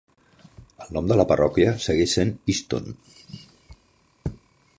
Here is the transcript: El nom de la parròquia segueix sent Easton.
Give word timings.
El 0.85 0.95
nom 0.97 1.11
de 1.11 1.17
la 1.19 1.25
parròquia 1.31 1.75
segueix 1.89 2.17
sent 2.19 2.33
Easton. 2.55 2.91